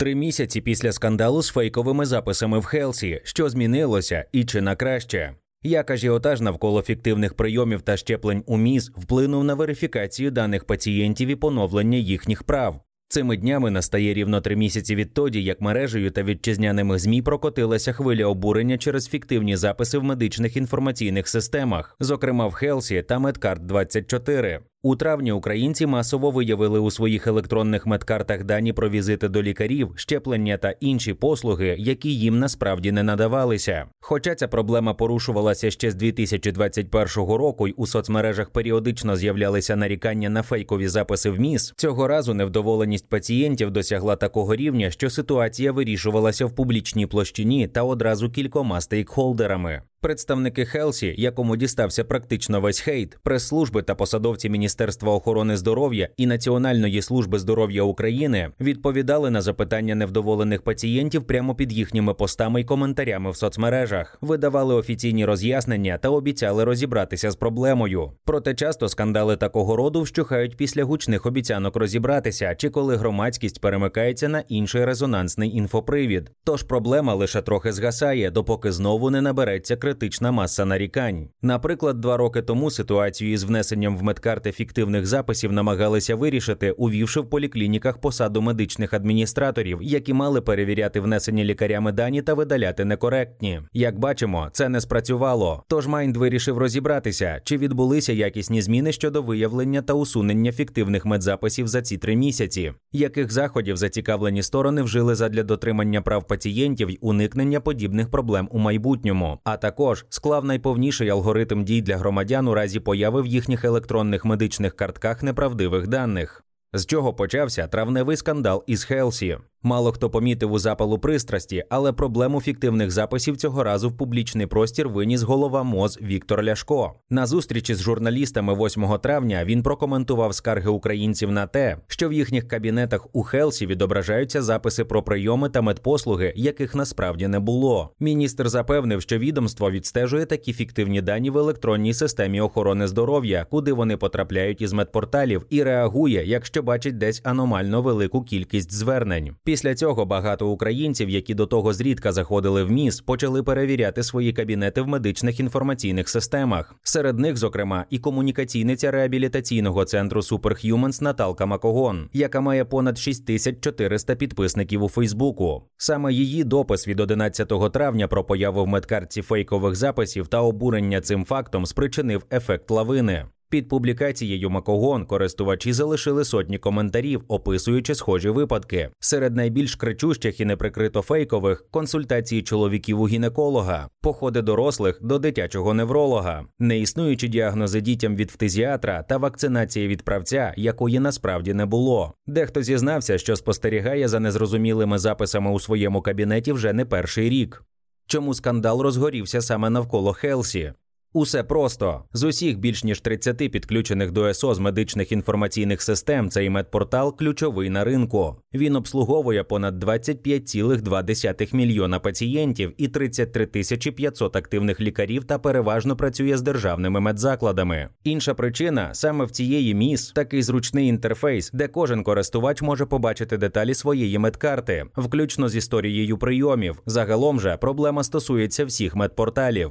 [0.00, 5.34] Три місяці після скандалу з фейковими записами в Helsi, що змінилося і чи на краще.
[5.62, 11.36] Як ажіотаж навколо фіктивних прийомів та щеплень у МІЗ вплинув на верифікацію даних пацієнтів і
[11.36, 12.80] поновлення їхніх прав.
[13.08, 18.78] Цими днями настає рівно три місяці відтоді, як мережею та вітчизняними ЗМІ прокотилася хвиля обурення
[18.78, 25.32] через фіктивні записи в медичних інформаційних системах, зокрема в Helsi та Медкарт 24 у травні
[25.32, 31.14] українці масово виявили у своїх електронних медкартах дані про візити до лікарів, щеплення та інші
[31.14, 33.86] послуги, які їм насправді не надавалися.
[34.00, 40.42] Хоча ця проблема порушувалася ще з 2021 року, й у соцмережах періодично з'являлися нарікання на
[40.42, 46.54] фейкові записи в МІС, цього разу невдоволеність пацієнтів досягла такого рівня, що ситуація вирішувалася в
[46.54, 49.82] публічній площині та одразу кількома стейкхолдерами.
[50.00, 57.02] Представники Helsi, якому дістався практично весь хейт, прес-служби та посадовці Міністерства охорони здоров'я і Національної
[57.02, 63.36] служби здоров'я України відповідали на запитання невдоволених пацієнтів прямо під їхніми постами й коментарями в
[63.36, 68.12] соцмережах, видавали офіційні роз'яснення та обіцяли розібратися з проблемою.
[68.24, 74.40] Проте часто скандали такого роду вщухають після гучних обіцянок розібратися, чи коли громадськість перемикається на
[74.48, 76.30] інший резонансний інфопривід.
[76.44, 81.28] Тож проблема лише трохи згасає, допоки знову не набереться критична маса нарікань.
[81.42, 87.30] Наприклад, два роки тому ситуацію із внесенням в медкарти фіктивних записів намагалися вирішити, увівши в
[87.30, 93.60] поліклініках посаду медичних адміністраторів, які мали перевіряти внесені лікарями дані та видаляти некоректні.
[93.72, 95.64] Як бачимо, це не спрацювало.
[95.68, 101.82] Тож Майнд вирішив розібратися, чи відбулися якісні зміни щодо виявлення та усунення фіктивних медзаписів за
[101.82, 108.10] ці три місяці, яких заходів зацікавлені сторони вжили задля дотримання прав пацієнтів й уникнення подібних
[108.10, 109.38] проблем у майбутньому.
[109.44, 114.24] А також також склав найповніший алгоритм дій для громадян у разі появи в їхніх електронних
[114.24, 116.44] медичних картках неправдивих даних.
[116.72, 119.38] З чого почався травневий скандал із Helsi.
[119.62, 124.88] Мало хто помітив у запалу пристрасті, але проблему фіктивних записів цього разу в публічний простір
[124.88, 126.94] виніс голова МОЗ Віктор Ляшко.
[127.10, 132.48] На зустрічі з журналістами 8 травня він прокоментував скарги українців на те, що в їхніх
[132.48, 137.90] кабінетах у Helsi відображаються записи про прийоми та медпослуги, яких насправді не було.
[138.00, 143.96] Міністр запевнив, що відомство відстежує такі фіктивні дані в електронній системі охорони здоров'я, куди вони
[143.96, 149.36] потрапляють із медпорталів, і реагує, якщо бачить десь аномально велику кількість звернень.
[149.44, 154.82] Після цього багато українців, які до того зрідка заходили в МІС, почали перевіряти свої кабінети
[154.82, 156.74] в медичних інформаційних системах.
[156.82, 164.82] Серед них, зокрема, і комунікаційниця реабілітаційного центру Superhumans Наталка Макогон, яка має понад 6400 підписників
[164.82, 165.62] у Фейсбуку.
[165.76, 171.24] Саме її допис від 11 травня про появу в медкартці фейкових записів та обурення цим
[171.24, 173.26] фактом спричинив ефект лавини.
[173.50, 178.90] Під публікацією Макогон користувачі залишили сотні коментарів, описуючи схожі випадки.
[179.00, 186.44] Серед найбільш кричущих і неприкрито фейкових консультації чоловіків у гінеколога, походи дорослих до дитячого невролога,
[186.58, 192.14] неіснуючі діагнози дітям від фтизіатра та вакцинація від правця, якої насправді не було.
[192.26, 197.64] Дехто зізнався, що спостерігає за незрозумілими записами у своєму кабінеті вже не перший рік.
[198.06, 200.72] Чому скандал розгорівся саме навколо Helsi?
[201.12, 206.30] Усе просто з усіх більш ніж 30 підключених до ЕСОЗ медичних інформаційних систем.
[206.30, 208.36] Цей медпортал ключовий на ринку.
[208.54, 216.36] Він обслуговує понад 25,2 мільйона пацієнтів і 33 тисячі 500 активних лікарів та переважно працює
[216.36, 217.88] з державними медзакладами.
[218.04, 223.74] Інша причина саме в цієї МІС такий зручний інтерфейс, де кожен користувач може побачити деталі
[223.74, 226.82] своєї медкарти, включно з історією прийомів.
[226.86, 229.70] Загалом же проблема стосується всіх медпорталів.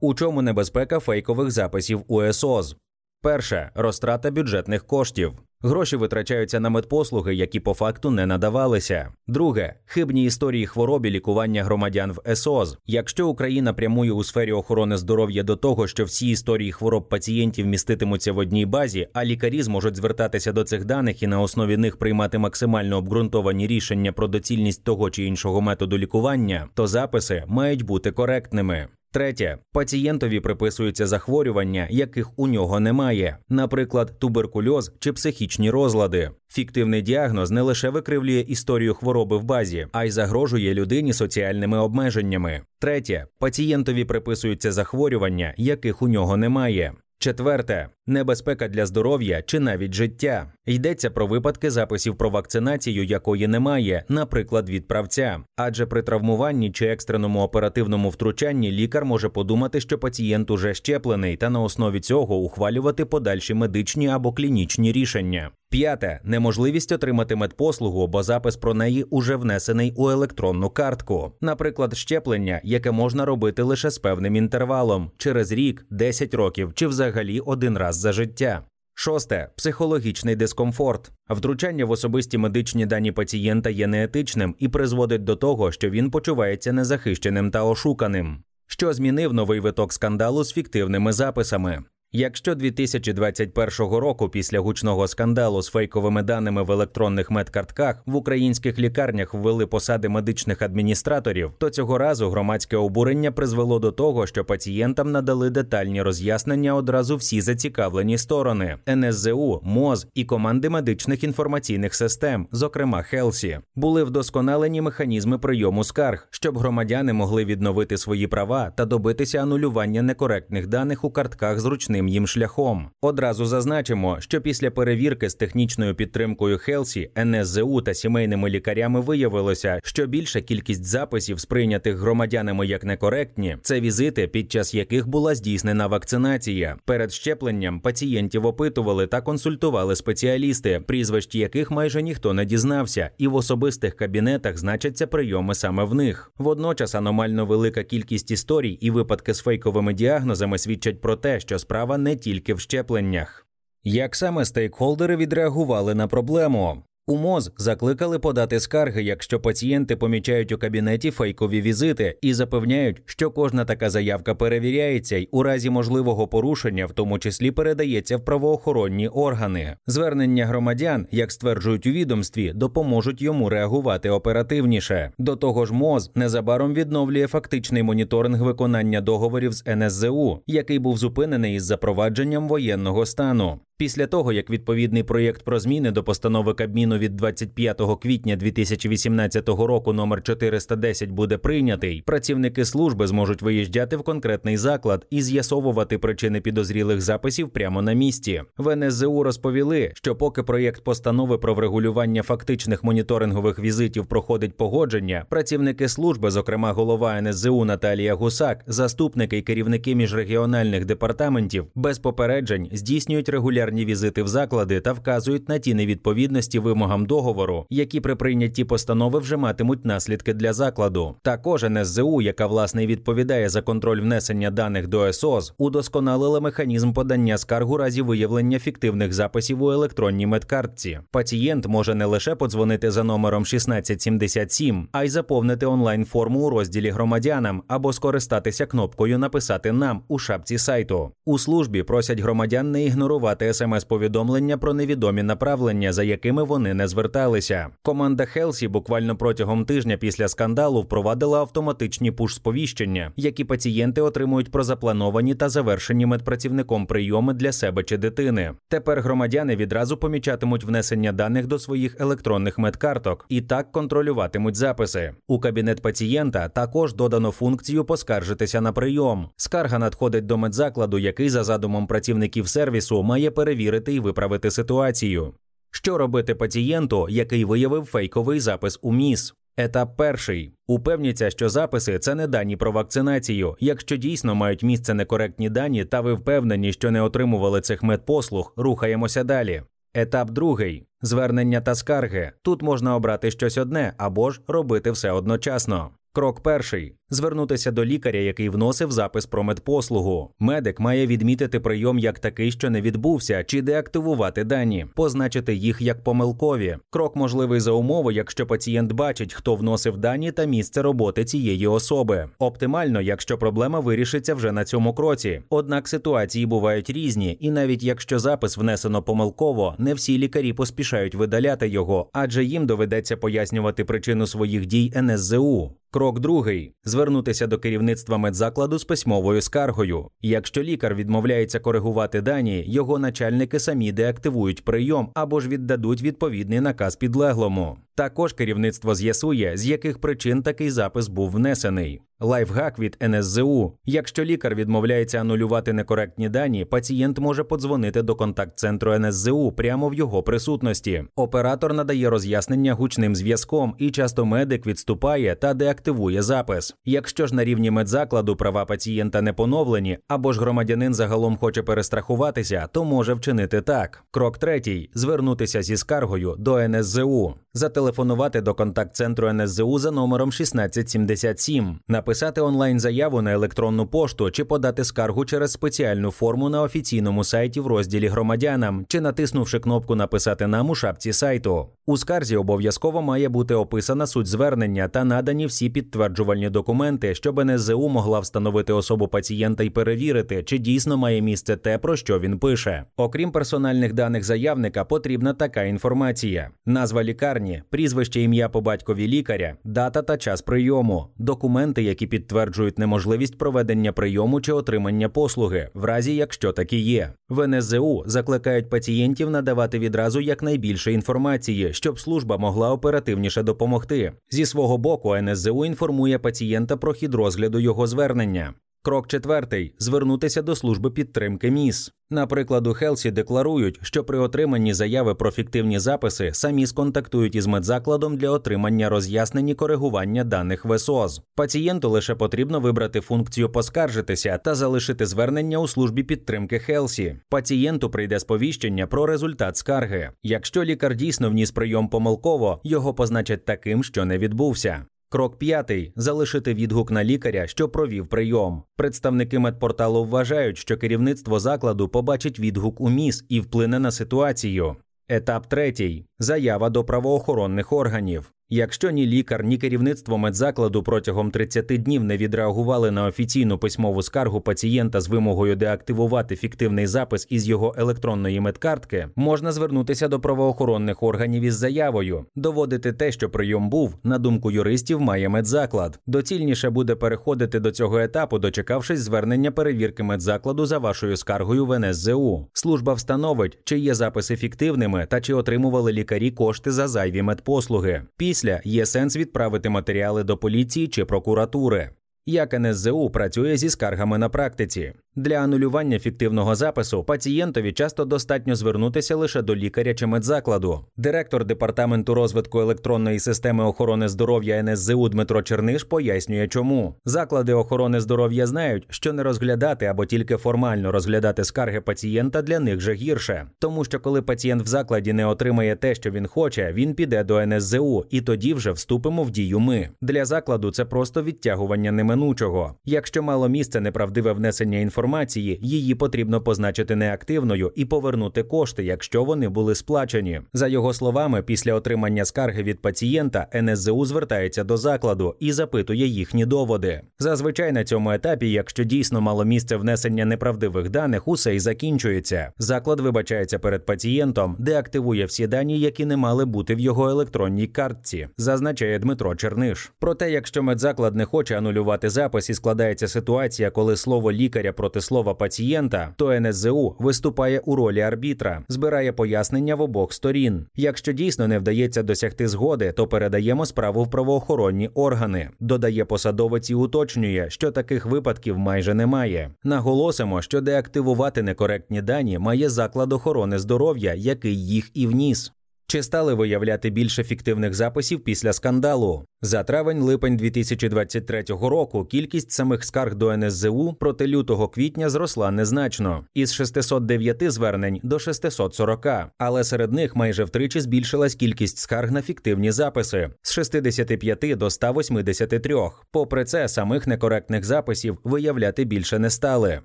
[0.00, 2.76] У чому небезпека фейкових записів УСОЗ?
[3.22, 5.32] Перше розтрата бюджетних коштів.
[5.60, 9.12] Гроші витрачаються на медпослуги, які по факту не надавалися.
[9.26, 12.78] Друге хибні історії хвороб і лікування громадян в ЕСОЗ.
[12.86, 18.32] Якщо Україна прямує у сфері охорони здоров'я до того, що всі історії хвороб пацієнтів міститимуться
[18.32, 22.38] в одній базі, а лікарі зможуть звертатися до цих даних і на основі них приймати
[22.38, 28.88] максимально обґрунтовані рішення про доцільність того чи іншого методу лікування, то записи мають бути коректними.
[29.16, 36.30] Третє, пацієнтові приписуються захворювання, яких у нього немає, наприклад, туберкульоз чи психічні розлади.
[36.48, 42.60] Фіктивний діагноз не лише викривлює історію хвороби в базі, а й загрожує людині соціальними обмеженнями.
[42.78, 46.92] Третє, пацієнтові приписуються захворювання, яких у нього немає.
[47.18, 50.52] Четверте небезпека для здоров'я чи навіть життя.
[50.66, 55.40] Йдеться про випадки записів про вакцинацію, якої немає, наприклад, від правця.
[55.56, 61.50] Адже при травмуванні чи екстреному оперативному втручанні лікар може подумати, що пацієнт уже щеплений, та
[61.50, 65.50] на основі цього ухвалювати подальші медичні або клінічні рішення.
[65.70, 72.60] П'яте неможливість отримати медпослугу, бо запис про неї уже внесений у електронну картку, наприклад, щеплення,
[72.64, 77.96] яке можна робити лише з певним інтервалом через рік, 10 років чи взагалі один раз
[77.96, 78.62] за життя.
[78.98, 81.12] Шосте психологічний дискомфорт.
[81.30, 86.72] Втручання в особисті медичні дані пацієнта є неетичним і призводить до того, що він почувається
[86.72, 88.42] незахищеним та ошуканим.
[88.66, 91.84] Що змінив новий виток скандалу з фіктивними записами.
[92.12, 99.34] Якщо 2021 року після гучного скандалу з фейковими даними в електронних медкартках в українських лікарнях
[99.34, 105.50] ввели посади медичних адміністраторів, то цього разу громадське обурення призвело до того, що пацієнтам надали
[105.50, 113.58] детальні роз'яснення одразу всі зацікавлені сторони НСЗУ, МОЗ і команди медичних інформаційних систем, зокрема Helsi,
[113.74, 120.66] були вдосконалені механізми прийому скарг, щоб громадяни могли відновити свої права та добитися анулювання некоректних
[120.66, 122.90] даних у картках зручним зручним їм шляхом.
[123.00, 130.06] Одразу зазначимо, що після перевірки з технічною підтримкою Helsi, НСЗУ та сімейними лікарями виявилося, що
[130.06, 136.76] більша кількість записів, сприйнятих громадянами як некоректні, це візити, під час яких була здійснена вакцинація.
[136.84, 143.34] Перед щепленням пацієнтів опитували та консультували спеціалісти, прізвищ яких майже ніхто не дізнався, і в
[143.34, 146.32] особистих кабінетах значаться прийоми саме в них.
[146.38, 151.85] Водночас аномально велика кількість історій і випадки з фейковими діагнозами свідчать про те, що справа
[151.98, 153.46] не тільки в щепленнях.
[153.84, 156.82] Як саме стейкхолдери відреагували на проблему?
[157.08, 163.30] У МОЗ закликали подати скарги, якщо пацієнти помічають у кабінеті фейкові візити і запевняють, що
[163.30, 169.08] кожна така заявка перевіряється й у разі можливого порушення, в тому числі передається в правоохоронні
[169.08, 169.76] органи.
[169.86, 175.10] Звернення громадян, як стверджують у відомстві, допоможуть йому реагувати оперативніше.
[175.18, 181.54] До того ж, МОЗ незабаром відновлює фактичний моніторинг виконання договорів з НСЗУ, який був зупинений
[181.54, 183.60] із запровадженням воєнного стану.
[183.78, 189.92] Після того, як відповідний проєкт про зміни до постанови Кабміну від 25 квітня 2018 року
[189.92, 197.00] номер 410 буде прийнятий, працівники служби зможуть виїжджати в конкретний заклад і з'ясовувати причини підозрілих
[197.00, 198.42] записів прямо на місці.
[198.58, 205.88] В НСЗУ розповіли, що поки проєкт постанови про врегулювання фактичних моніторингових візитів проходить погодження, працівники
[205.88, 213.65] служби, зокрема голова НСЗУ Наталія Гусак, заступники і керівники міжрегіональних департаментів, без попереджень здійснюють регулярні
[213.66, 219.18] регулярні візити в заклади та вказують на ті невідповідності вимогам договору, які при прийнятті постанови
[219.18, 221.14] вже матимуть наслідки для закладу.
[221.22, 227.70] Також НСЗУ, яка власне відповідає за контроль внесення даних до СОЗ, удосконалила механізм подання скарг
[227.70, 231.00] у разі виявлення фіктивних записів у електронній медкартці.
[231.10, 236.90] Пацієнт може не лише подзвонити за номером 1677, а й заповнити онлайн форму у розділі
[236.90, 241.10] громадянам або скористатися кнопкою Написати нам у шапці сайту.
[241.24, 247.68] У службі просять громадян не ігнорувати смс-повідомлення про невідомі направлення, за якими вони не зверталися.
[247.82, 255.34] Команда Helsi буквально протягом тижня після скандалу впровадила автоматичні пуш-сповіщення, які пацієнти отримують про заплановані
[255.34, 258.52] та завершені медпрацівником прийоми для себе чи дитини.
[258.68, 265.12] Тепер громадяни відразу помічатимуть внесення даних до своїх електронних медкарток і так контролюватимуть записи.
[265.28, 269.28] У кабінет пацієнта також додано функцію поскаржитися на прийом.
[269.36, 275.32] Скарга надходить до медзакладу, який за задумом працівників сервісу має перевірити перевірити і виправити ситуацію.
[275.70, 279.34] Що робити пацієнту, який виявив фейковий запис у МІС?
[279.56, 280.52] Етап перший.
[280.66, 283.56] Упевніться, що записи це не дані про вакцинацію.
[283.60, 289.24] Якщо дійсно мають місце некоректні дані, та ви впевнені, що не отримували цих медпослуг, рухаємося
[289.24, 289.62] далі.
[289.94, 292.32] Етап другий звернення та скарги.
[292.42, 295.90] Тут можна обрати щось одне або ж робити все одночасно.
[296.16, 300.30] Крок перший звернутися до лікаря, який вносив запис про медпослугу.
[300.38, 306.04] Медик має відмітити прийом як такий, що не відбувся, чи деактивувати дані, позначити їх як
[306.04, 306.76] помилкові.
[306.90, 312.28] Крок можливий за умови, якщо пацієнт бачить, хто вносив дані та місце роботи цієї особи.
[312.38, 315.42] Оптимально, якщо проблема вирішиться вже на цьому кроці.
[315.50, 321.68] Однак ситуації бувають різні, і навіть якщо запис внесено помилково, не всі лікарі поспішають видаляти
[321.68, 325.72] його, адже їм доведеться пояснювати причину своїх дій НСЗУ.
[325.96, 330.08] Крок другий звернутися до керівництва медзакладу з письмовою скаргою.
[330.22, 336.96] Якщо лікар відмовляється коригувати дані, його начальники самі деактивують прийом або ж віддадуть відповідний наказ
[336.96, 337.78] підлеглому.
[337.96, 342.02] Також керівництво з'ясує, з яких причин такий запис був внесений.
[342.20, 343.72] Лайфхак від НСЗУ.
[343.84, 350.22] Якщо лікар відмовляється анулювати некоректні дані, пацієнт може подзвонити до контакт-центру НСЗУ прямо в його
[350.22, 351.04] присутності.
[351.16, 356.74] Оператор надає роз'яснення гучним зв'язком, і часто медик відступає та деактивує запис.
[356.84, 362.68] Якщо ж на рівні медзакладу права пацієнта не поновлені, або ж громадянин загалом хоче перестрахуватися,
[362.72, 364.04] то може вчинити так.
[364.10, 372.40] Крок третій звернутися зі скаргою до НСЗУ, зателефонувати до контакт-центру НСЗУ за номером 1677 написати
[372.40, 378.08] онлайн-заяву на електронну пошту чи подати скаргу через спеціальну форму на офіційному сайті в розділі
[378.08, 381.66] громадянам, чи натиснувши кнопку Написати нам у шапці сайту.
[381.86, 387.88] У скарзі обов'язково має бути описана суть звернення та надані всі підтверджувальні документи, щоб НСЗУ
[387.88, 392.84] могла встановити особу пацієнта і перевірити, чи дійсно має місце те, про що він пише.
[392.96, 400.02] Окрім персональних даних заявника, потрібна така інформація: назва лікарні, прізвище ім'я по батькові лікаря, дата
[400.02, 406.52] та час прийому, документи, які підтверджують неможливість проведення прийому чи отримання послуги, в разі якщо
[406.52, 407.12] такі є.
[407.28, 414.12] В НСЗУ закликають пацієнтів надавати відразу якнайбільше інформації, щоб служба могла оперативніше допомогти.
[414.30, 418.54] Зі свого боку, НСЗУ інформує пацієнта про хід розгляду його звернення.
[418.86, 421.92] Крок четвертий звернутися до служби підтримки МІС.
[422.10, 428.16] Наприклад, у Helsi декларують, що при отриманні заяви про фіктивні записи самі сконтактують із медзакладом
[428.16, 431.22] для отримання роз'яснень і коригування даних в ЕСОЗ.
[431.34, 437.16] Пацієнту лише потрібно вибрати функцію поскаржитися та залишити звернення у службі підтримки Helsi.
[437.28, 440.10] Пацієнту прийде сповіщення про результат скарги.
[440.22, 444.86] Якщо лікар дійсно вніс прийом помилково, його позначать таким, що не відбувся.
[445.08, 448.62] Крок п'ятий залишити відгук на лікаря, що провів прийом.
[448.76, 454.76] Представники медпорталу вважають, що керівництво закладу побачить відгук у МІС і вплине на ситуацію.
[455.08, 458.32] Етап третій заява до правоохоронних органів.
[458.48, 464.40] Якщо ні лікар, ні керівництво медзакладу протягом 30 днів не відреагували на офіційну письмову скаргу
[464.40, 471.42] пацієнта з вимогою деактивувати фіктивний запис із його електронної медкартки, можна звернутися до правоохоронних органів
[471.42, 475.98] із заявою, доводити те, що прийом був, на думку юристів, має медзаклад.
[476.06, 482.46] Доцільніше буде переходити до цього етапу, дочекавшись звернення перевірки медзакладу за вашою скаргою в НСЗУ.
[482.52, 488.02] Служба встановить, чи є записи фіктивними та чи отримували лікарі кошти за зайві медпослуги.
[488.36, 491.90] Після є сенс відправити матеріали до поліції чи прокуратури.
[492.26, 494.94] Як НСЗУ працює зі скаргами на практиці.
[495.18, 500.80] Для анулювання фіктивного запису пацієнтові часто достатньо звернутися лише до лікаря чи медзакладу.
[500.96, 508.46] Директор департаменту розвитку електронної системи охорони здоров'я НСЗУ Дмитро Черниш пояснює, чому заклади охорони здоров'я
[508.46, 513.84] знають, що не розглядати або тільки формально розглядати скарги пацієнта для них же гірше, тому
[513.84, 518.04] що коли пацієнт в закладі не отримає те, що він хоче, він піде до НСЗУ,
[518.10, 519.60] і тоді вже вступимо в дію.
[519.60, 522.74] Ми для закладу це просто відтягування неминучого.
[522.84, 529.24] Якщо мало місце неправдиве внесення інформації інформації, її потрібно позначити неактивною і повернути кошти, якщо
[529.24, 530.40] вони були сплачені.
[530.52, 536.46] За його словами, після отримання скарги від пацієнта НСЗУ звертається до закладу і запитує їхні
[536.46, 537.00] доводи.
[537.18, 542.52] Зазвичай на цьому етапі, якщо дійсно мало місце внесення неправдивих даних, усе й закінчується.
[542.58, 548.28] Заклад вибачається перед пацієнтом, деактивує всі дані, які не мали бути в його електронній картці,
[548.36, 549.92] зазначає Дмитро Черниш.
[549.98, 555.06] Проте, якщо медзаклад не хоче анулювати запис і складається ситуація, коли слово лікаря проти проти
[555.06, 560.66] слова пацієнта, то НСЗУ виступає у ролі арбітра, збирає пояснення в обох сторін.
[560.76, 565.50] Якщо дійсно не вдається досягти згоди, то передаємо справу в правоохоронні органи.
[565.60, 569.50] Додає посадовець і уточнює, що таких випадків майже немає.
[569.64, 575.52] Наголосимо, що деактивувати некоректні дані має заклад охорони здоров'я, який їх і вніс.
[575.88, 579.24] Чи стали виявляти більше фіктивних записів після скандалу?
[579.42, 586.52] За травень-липень 2023 року кількість самих скарг до НСЗУ проти лютого квітня зросла незначно із
[586.54, 589.06] 609 звернень до 640,
[589.38, 595.74] але серед них майже втричі збільшилась кількість скарг на фіктивні записи з 65 до 183.
[596.12, 599.80] Попри це, самих некоректних записів виявляти більше не стали.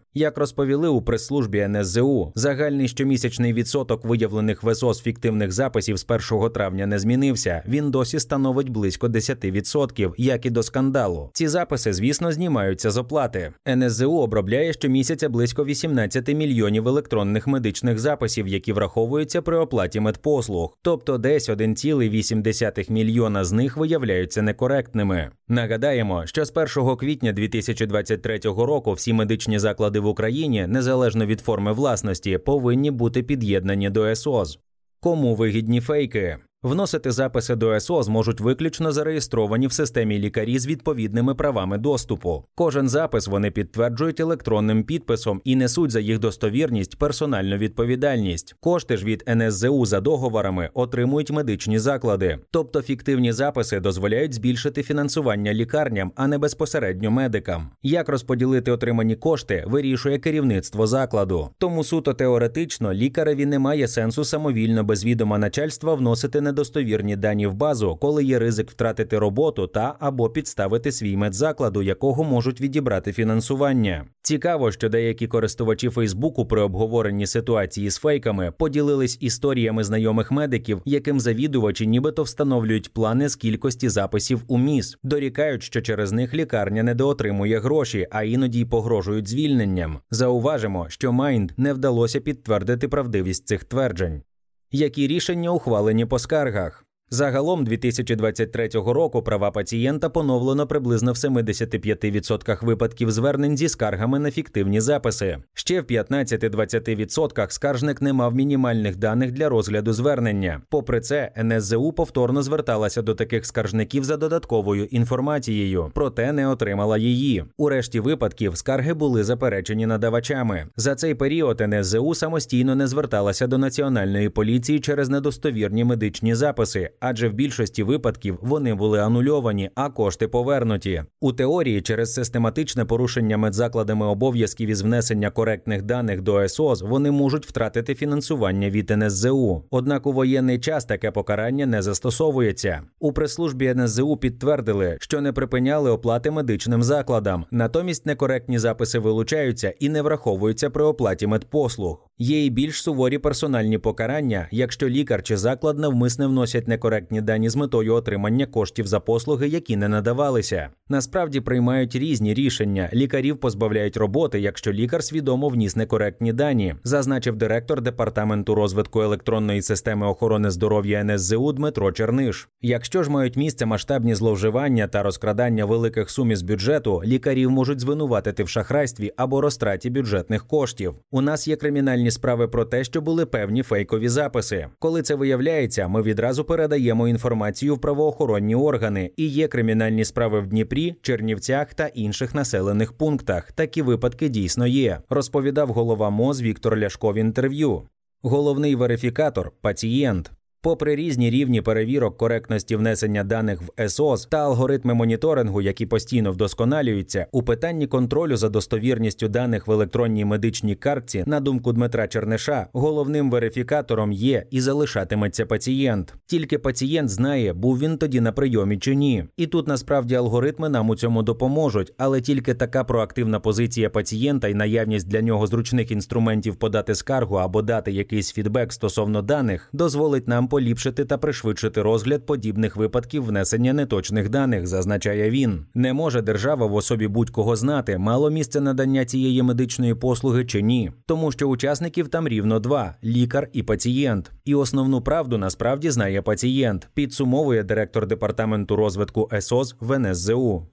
[0.14, 6.86] Як розповіли у прес-службі НСЗУ, загальний щомісячний відсоток виявлених ВСО фіктивних записів з 1 травня
[6.86, 7.64] не змінився.
[7.68, 9.52] Він досі становить близько 10%.
[9.52, 11.30] 10%, як і до скандалу.
[11.34, 13.54] Ці записи, звісно, знімаються з оплати.
[13.68, 21.18] НСЗУ обробляє щомісяця близько 18 мільйонів електронних медичних записів, які враховуються при оплаті медпослуг, тобто
[21.18, 25.32] десь 1,8 мільйона з них виявляються некоректними.
[25.48, 31.74] Нагадаємо, що з 1 квітня 2023 року всі медичні заклади в Україні, незалежно від форми
[31.74, 34.60] власності, повинні бути під'єднані до СОЗ.
[35.04, 36.38] Кому вигідні фейки?
[36.64, 42.46] Вносити записи до СО зможуть виключно зареєстровані в системі лікарі з відповідними правами доступу.
[42.56, 48.56] Кожен запис вони підтверджують електронним підписом і несуть за їх достовірність персональну відповідальність.
[48.60, 55.54] Кошти ж від НСЗУ за договорами отримують медичні заклади, тобто фіктивні записи дозволяють збільшити фінансування
[55.54, 57.70] лікарням, а не безпосередньо медикам.
[57.84, 61.50] Як розподілити отримані кошти, вирішує керівництво закладу.
[61.58, 67.98] Тому суто теоретично лікареві немає сенсу самовільно без відома начальства вносити недостовірні дані в базу,
[68.02, 74.06] коли є ризик втратити роботу та або підставити свій медзаклад, у якого можуть відібрати фінансування.
[74.22, 81.20] Цікаво, що деякі користувачі Фейсбуку при обговоренні ситуації з фейками поділились історіями знайомих медиків, яким
[81.20, 87.60] завідувачі нібито встановлюють плани з кількості записів у міс, дорікають, що через них лікарня недоотримує
[87.60, 90.00] гроші, а іноді й погрожують звільненням.
[90.12, 94.22] Зауважимо, що Майнд не вдалося підтвердити правдивість цих тверджень.
[94.72, 96.86] Які рішення ухвалені по скаргах?
[97.14, 104.82] Загалом 2023 року права пацієнта поновлено приблизно в 75% випадків звернень зі скаргами на фіктивні
[104.82, 105.38] записи.
[105.54, 110.62] Ще в 15-20% скаржник не мав мінімальних даних для розгляду звернення.
[110.70, 117.46] Попри це, НСЗУ повторно зверталася до таких скаржників за додатковою інформацією, проте не отримала її.
[117.58, 120.68] У решті випадків скарги були заперечені надавачами.
[120.76, 127.30] За цей період НСЗУ самостійно не зверталася до національної поліції через недостовірні медичні записи адже
[127.30, 131.04] в більшості випадків вони були анульовані, а кошти повернуті.
[131.22, 137.46] У теорії через систематичне порушення медзакладами обов'язків із внесення коректних даних до СОЗ вони можуть
[137.46, 139.64] втратити фінансування від НСЗУ.
[139.72, 142.82] Однак у воєнний час таке покарання не застосовується.
[143.00, 149.90] У прес-службі НСЗУ підтвердили, що не припиняли оплати медичним закладам, натомість некоректні записи вилучаються і
[149.90, 152.11] не враховуються при оплаті медпослуг.
[152.22, 157.56] Є і більш суворі персональні покарання, якщо лікар чи заклад навмисне вносять некоректні дані з
[157.56, 160.70] метою отримання коштів за послуги, які не надавалися.
[160.90, 162.90] Насправді приймають різні рішення.
[162.94, 170.08] Лікарів позбавляють роботи, якщо лікар свідомо вніс некоректні дані, зазначив директор департаменту розвитку електронної системи
[170.08, 172.50] охорони здоров'я НСЗУ Дмитро Черниш.
[172.62, 178.44] Якщо ж мають місце масштабні зловживання та розкрадання великих сум із бюджету, лікарів можуть звинуватити
[178.44, 180.94] в шахрайстві або розтраті бюджетних коштів.
[181.12, 184.68] У нас є кримінальні справи про те, що були певні фейкові записи.
[184.80, 190.48] Коли це виявляється, ми відразу передаємо інформацію в правоохоронні органи і є кримінальні справи в
[190.48, 193.52] Дніпрі, Чернівцях та інших населених пунктах.
[193.52, 195.00] Такі випадки дійсно є.
[195.10, 197.84] Розповідав голова МОЗ Віктор Ляшко в інтерв'ю.
[198.22, 200.32] Головний верифікатор пацієнт.
[200.64, 207.28] Попри різні рівні перевірок коректності внесення даних в СОС та алгоритми моніторингу, які постійно вдосконалюються,
[207.32, 213.32] у питанні контролю за достовірністю даних в електронній медичній картці, на думку Дмитра Черниша, головним
[213.32, 216.14] верифікатором є і залишатиметься пацієнт.
[216.26, 219.26] Тільки пацієнт знає, був він тоді на прийомі чи ні.
[219.38, 224.54] І тут насправді алгоритми нам у цьому допоможуть, але тільки така проактивна позиція пацієнта і
[224.54, 230.48] наявність для нього зручних інструментів подати скаргу або дати якийсь фідбек стосовно даних дозволить нам
[230.52, 235.66] поліпшити та пришвидшити розгляд подібних випадків внесення неточних даних, зазначає він.
[235.74, 240.92] Не може держава в особі будь-кого знати, мало місце надання цієї медичної послуги чи ні,
[241.06, 244.32] тому що учасників там рівно два лікар і пацієнт.
[244.46, 250.68] І основну правду насправді знає пацієнт, підсумовує директор департаменту розвитку ЕСОЗ в НСЗУ.